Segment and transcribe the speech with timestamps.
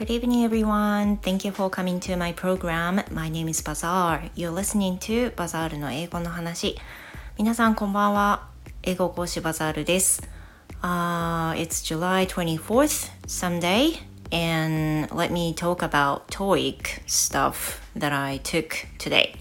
[0.00, 1.18] Good evening, everyone.
[1.18, 3.02] Thank you for coming to my program.
[3.10, 4.30] My name is Bazaar.
[4.34, 6.78] You're listening to Bazaar の英語の話。
[7.36, 8.48] 皆さん、こんばんは。
[8.82, 10.22] 英語講師バザールです。
[10.80, 13.98] Uh, it's July 24th, Sunday,
[14.32, 19.36] and let me talk about TOEIC stuff that I took today.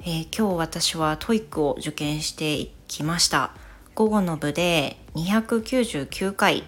[0.00, 3.52] えー、今日私は TOEIC を受験してきました。
[3.94, 6.64] 午後の部で299回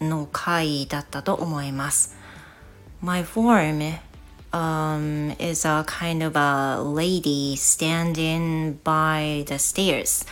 [0.00, 2.23] の回だったと思います。
[3.03, 3.99] My form
[4.51, 10.25] um, is a kind of a lady standing by the stairs.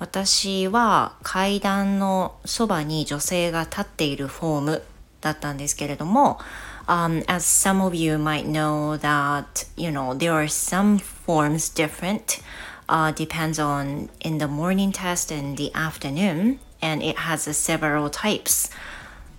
[0.00, 4.82] 私は階段のそばに女性が立っているフォーム
[5.20, 6.38] だったんですけれども、
[6.86, 12.40] um, as some of you might know that, you know, there are some forms different,
[12.88, 18.70] uh, depends on in the morning test and the afternoon, and it has several types.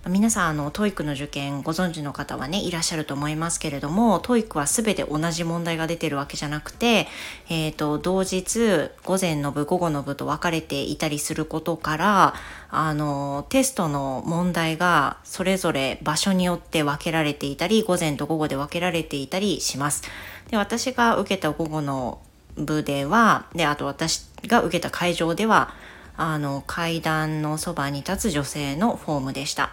[0.07, 7.09] 皆さんあの TOEIC の受験ご存知の方はねいらっしゃると思いますけれども TOEIC は全て同じ問題が出てるわけじゃなくて、
[7.49, 12.35] えーと、同日午前の部午後の部と分かれていたりすることから
[12.69, 20.03] あのテストの問題がそれぞれ場所によって分けられていたり午前と午後で分けられていたりします。
[20.51, 22.21] で私が受けた午後の
[22.57, 25.73] 部ではであと私が受けた会場では
[26.19, 29.73] あの階段のそばに立つ女性のフォームでした。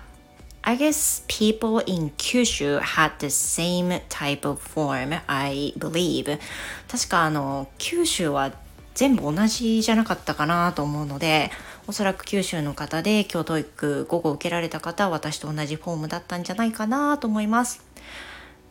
[0.63, 6.39] I guess people in Kyushu had the same type of form, I believe.
[6.87, 8.53] 確かあの、九州は
[8.93, 11.49] 全部同じじゃなかったかなと思うので、
[11.87, 17.83] おそらく九州の方で京都育午後受けられた方は私と同じフォームだったんじゃないかなと思います。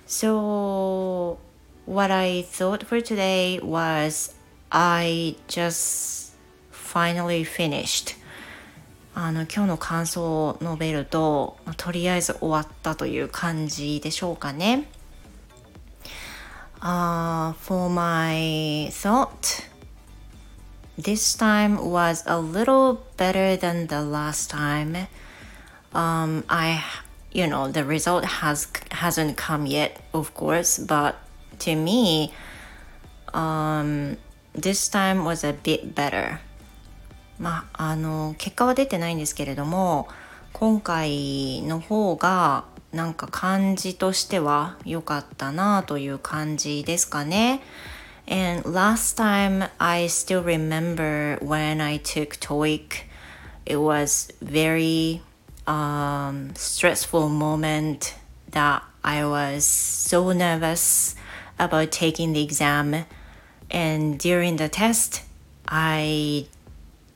[0.06, 1.38] So,
[1.86, 4.34] what I thought for today was
[4.70, 6.36] I just
[6.70, 8.19] finally finished
[9.14, 14.88] あの今日の感想を述べると、とりあえず終わったという感じでしょうかね。
[16.80, 19.68] Uh, for my thought,
[20.96, 25.08] this time was a little better than the last time.
[25.92, 26.82] Um, I,
[27.32, 31.16] you know, the result has hasn't come yet, of course, but
[31.58, 32.32] to me,
[33.34, 34.16] um,
[34.54, 36.40] this time was a bit better.
[37.40, 40.08] まあ、あの結果は出てないんですけれども
[40.52, 47.62] 今回の方がなんか感じとしては良かったなという感じですかね。
[48.28, 53.04] And last time I still remember when I took TOEIC,
[53.64, 55.22] it was very
[55.66, 58.14] um, stressful moment
[58.50, 61.16] that I was so nervous
[61.58, 63.06] about taking the exam.
[63.70, 65.22] And during the test,
[65.66, 66.46] I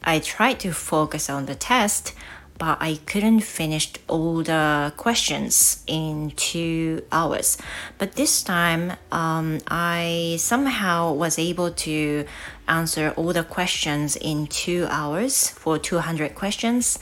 [0.04, 2.12] I tried to focus on the test,
[2.58, 7.58] but I couldn't finish all the questions in two hours.
[7.98, 12.26] But this time, um, I somehow was able to
[12.68, 16.98] answer all the questions in two hours for 200 questions.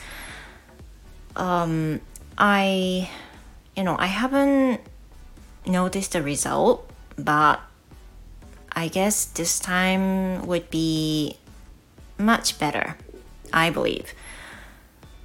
[1.36, 2.00] Um,
[2.38, 3.10] I,
[3.76, 4.80] you know, I haven't
[5.66, 7.60] noticed the result, but
[8.72, 11.36] I guess this time would be
[12.24, 12.94] much better,
[13.50, 14.06] I believe.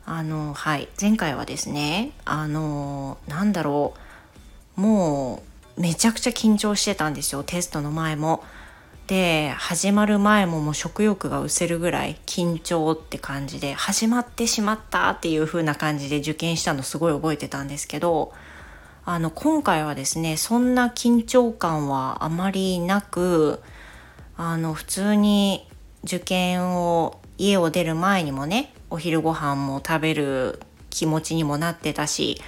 [0.05, 0.87] あの、はい。
[0.99, 3.93] 前回はですね、あの、なんだろ
[4.77, 4.81] う。
[4.81, 5.43] も
[5.77, 7.43] う、めちゃくちゃ緊張してたんですよ。
[7.43, 8.43] テストの前も。
[9.07, 18.33] で、始まる前ももう食欲が失せるぐらい緊張って感じで、始まってしまったっていう風な感じで受験したのすごい覚えてたんですけど、
[19.05, 23.61] あの、今回はですね、そんな緊張感はあまりなく、
[24.35, 25.65] あの、普通に
[26.07, 30.59] 受験を家を出る前にもねお昼ご飯も食べる
[30.89, 32.41] 気持ちにもなってたし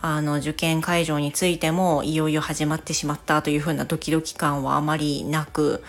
[0.00, 5.84] あの受験会場についてもいよいよ始まってしまったというふうなドキドキ感はあまりなく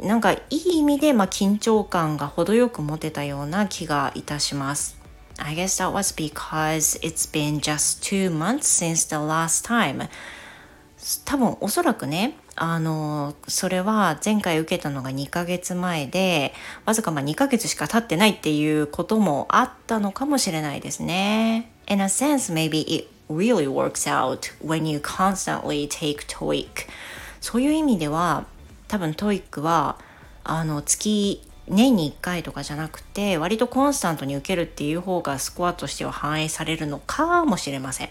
[0.00, 4.98] なんかいい意味で、まあ、緊張感が程よく持てたような気がいたします。
[5.38, 10.08] I guess that was because it's been just two months since the last time.
[11.24, 16.54] 多分おそらくねあのそれは前回受けたのが2ヶ月前で
[16.84, 21.70] わずかまあ2ヶ月しか経ってないっていうこともあったのかもしれないですね。
[21.86, 26.66] In a sense, maybe it really works out when you constantly take TOEIC.
[27.40, 28.46] そういう意味では
[28.88, 29.98] 多分 TOEIC は
[30.44, 38.10] あの月年に1回とかじゃなくて割とコンスタントに受けるっていう方がスコアとしては反映されるのかもしれません。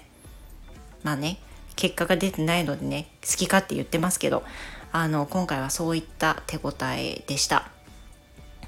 [1.04, 1.38] まあね
[1.76, 4.44] 結果が出てないのでね好きかって言ってますけど
[4.92, 7.72] あの今回はそういった手応えでした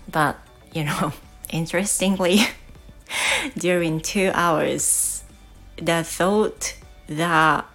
[0.10, 0.36] But
[0.74, 1.12] you know
[1.50, 2.40] interestingly
[3.58, 5.24] during two hours
[5.78, 6.76] the thought
[7.08, 7.66] that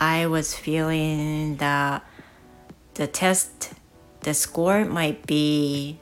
[0.00, 2.02] I was feeling that
[2.94, 3.72] the test,
[4.20, 6.00] the score might be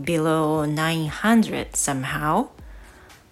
[0.00, 2.48] below 900 somehow.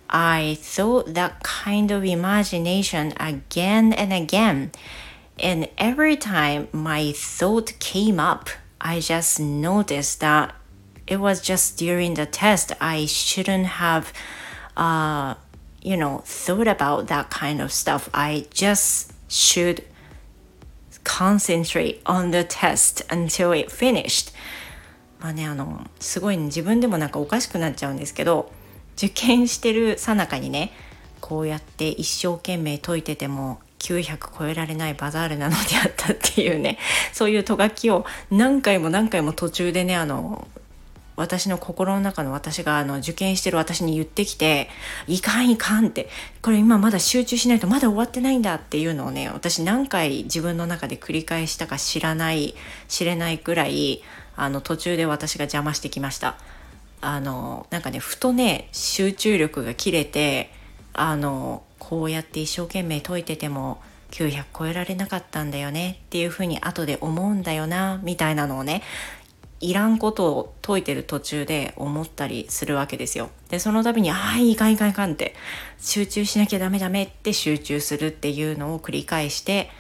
[0.09, 4.71] I thought that kind of imagination again and again.
[5.38, 8.50] And every time my thought came up,
[8.81, 10.56] I just noticed that
[11.06, 12.71] it was just during the test.
[12.81, 14.11] I shouldn't have,
[14.75, 15.35] uh,
[15.81, 18.09] you know, thought about that kind of stuff.
[18.13, 19.83] I just should
[21.03, 24.31] concentrate on the test until it finished.
[25.19, 28.51] まあね、あの、すごい、ね、自分でもなんかおかしくなっちゃうんですけど、
[28.96, 30.73] 受験してるさなかにね、
[31.20, 36.79] こうやって一生懸命解いてても900超えられないバザールなのであったっていうね
[37.12, 40.46] そういうとがきを何回も何回も途中でねあの
[41.17, 44.69] 私の心の中の私があの受験してる私に言ってきて
[45.06, 46.08] いかんいかんって
[46.43, 52.55] これ今まだ集中しないとまだ終わってないんだっていうのをね私何回自分の中で繰り返したか知らない
[52.88, 54.02] 知れないくらい
[54.37, 56.37] あの途中で私が邪魔してきました。
[57.04, 60.50] あのなんかねふとね集中力が切れて
[60.94, 68.82] あのこうやって一生懸命解いてても900超えられなかったんだよねっていうふうに後で思うんだよなみたいなのをね
[69.60, 73.30] いらんことを解いてる途中で思ったりするわけですよ。
[73.50, 75.34] でその度に「ああいかんいかんいかん」って
[75.78, 79.70] 集中しなきゃダメダメって集中するっていうのを繰り返して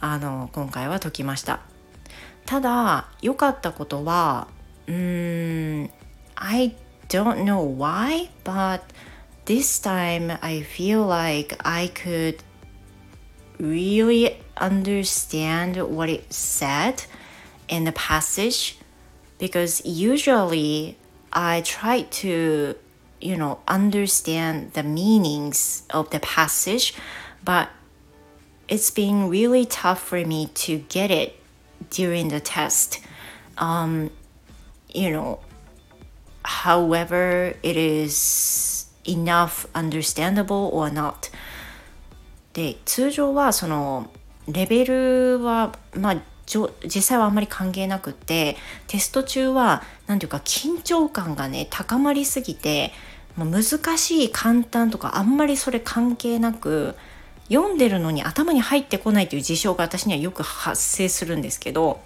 [0.00, 1.60] あの今回は解きました。
[2.44, 4.48] ただ良かったことは
[4.86, 5.90] うーん
[6.36, 6.74] I
[7.08, 8.92] don't know why but
[9.44, 12.42] this time I feel like I could
[13.58, 17.04] really understand what it said
[17.68, 18.78] in the passage
[19.38, 20.96] because usually
[21.32, 22.74] I try to,
[23.20, 26.94] you know, understand the meanings of the passage,
[27.44, 27.68] but
[28.68, 31.38] it's been really tough for me to get it
[31.90, 33.00] during the test.
[33.58, 34.10] Um,
[34.92, 35.40] you know,
[36.44, 41.30] however, it is enough understandable or not.
[42.52, 44.10] で、通常はその
[44.46, 48.56] レベルは、まあ、実際はあんまり関係なくって
[48.86, 52.92] テスト中は何ていうか緊張感がね高まりすぎて
[53.38, 53.62] 難
[53.96, 56.96] しい簡単とかあんまりそれ関係なく
[57.48, 62.00] 読んでるのに頭に入ってこないという事象が私にはよく発生するんですけど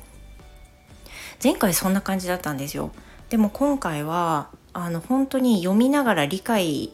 [1.43, 2.93] 前回そんな感じだったんですよ。
[3.31, 6.93] でも今回はあの本当に読みながら理解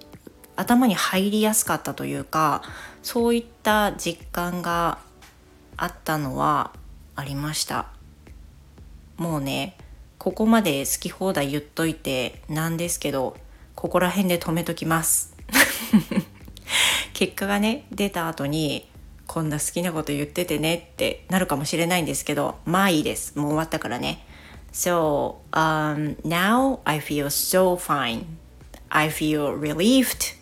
[0.56, 2.62] 頭に入りやすかったというか
[3.02, 4.98] そういった実感が
[5.76, 6.72] あったのは
[7.16, 7.86] ありました。
[9.16, 9.76] もうね
[10.18, 13.36] ここまで好き放題言っといてなんですけど
[13.74, 15.34] ここら辺で止めときます。
[17.12, 18.90] 結果がね出た後に
[19.26, 23.38] こんな好きなこと言っててねってなるかもしれないんですけどまあいいです。
[23.38, 24.26] もう終わったからね。
[24.74, 28.38] So um, now I feel so fine
[28.90, 30.34] I feel relieved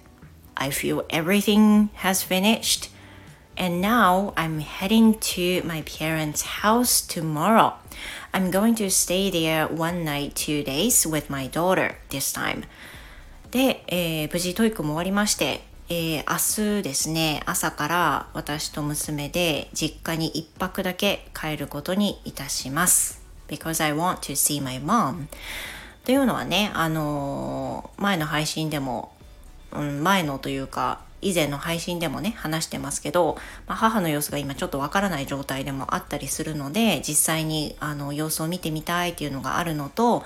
[0.57, 2.89] I feel everything has finished
[3.59, 7.75] And now I'm heading to my parents' house tomorrow.
[8.33, 12.65] I'm going to stay there one night, two days with my daughter this time.
[13.51, 15.61] で、えー、無事トイックも終わりまして、
[15.91, 23.22] えー、明日ですね、朝から私と娘で実家に一泊だけ帰ることにいたします。
[23.53, 25.27] Because I want to see my mom.
[26.05, 29.13] というのはね、あのー、前の配信でも、
[29.73, 33.37] うん、前のというか、以前の配信でもね話してますけど、
[33.69, 40.25] まあ、母の様子が今ちょっとわからない状態でもあったりするので実際にあの様子を見てみたいっていうのがあるのと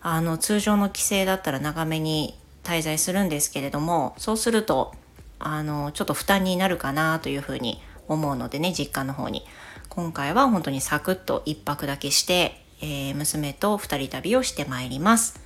[0.00, 4.92] あの通常の帰省だったら長めに滞在するんですけれどもそうすると
[5.38, 9.44] あのちょっと負担になるかなというふうに思うのでね実家の方に
[9.88, 15.40] 今回は本当にサクッと1泊だけして、えー、娘と2人旅をしてまいります。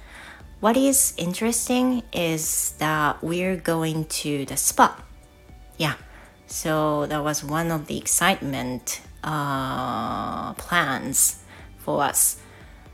[0.60, 4.96] What is interesting is that we're going to the spa.
[5.78, 5.96] Yeah,
[6.48, 11.44] so that was one of the excitement uh, plans
[11.84, 12.40] for us.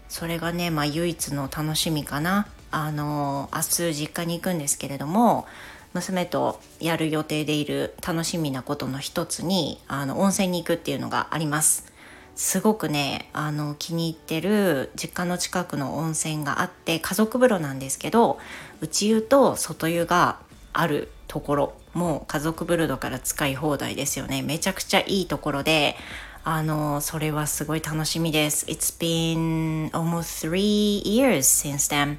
[0.08, 2.49] それがね、まあ唯一の楽しみかな。
[2.72, 5.46] あの、明日実家に行くんですけれども、
[5.92, 11.91] 娘とやる予定でいる楽しみなことの一つに、あの、温泉に行くっていうのがあります。
[12.34, 18.38] すごくねあの気に入ってる実家の近くの温泉があって家族風呂なんですけど
[18.80, 20.40] 内湯と外湯が
[20.72, 24.42] あるところもう家族風呂だから使い放題ですよね。
[24.42, 25.96] めちゃくちゃいいところで
[26.44, 28.66] あのそれはすごい楽しみです。
[28.66, 32.16] It's been almost three years since then.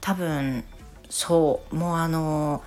[0.00, 0.64] 多分
[1.08, 1.74] そう。
[1.74, 2.62] もうあの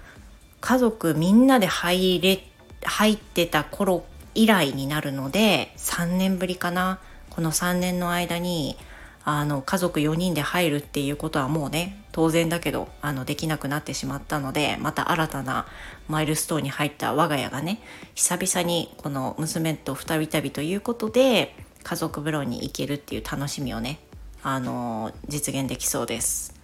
[0.61, 2.43] 家族みんなで入れ
[2.83, 4.03] 入ってた頃
[4.35, 8.77] 以来になるので3年ぶりかなこの3年の間に
[9.23, 15.67] あの家族4人で入るっていうことはもうね当然だけどあのできなくなってしまったのでまた新たな
[16.07, 17.79] マイルストーンに入った我が家がね
[18.15, 23.99] 久々にこの娘と二人旅ということで家族風呂に行けるっていう楽しみをね
[24.43, 26.55] あの実現できそうです。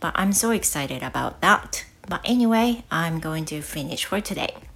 [0.00, 1.84] But I'm so excited about that.
[2.08, 4.67] But anyway, I'm going to finish for today.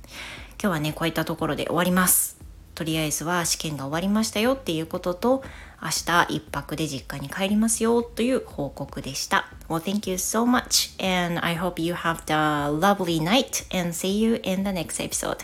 [0.62, 2.38] 今日はねこういったところで終わります。
[2.76, 5.42] とりあえずは試験が終わりましたよっていうことと
[5.82, 9.48] 明日一泊で実家に帰りますよという報告でした。
[9.68, 12.34] Well, thank you so much and I hope you have the
[12.78, 15.38] lovely night and see you in the next episode.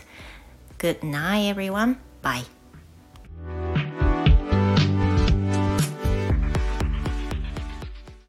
[0.77, 1.97] Good night everyone.
[2.23, 2.58] Bye.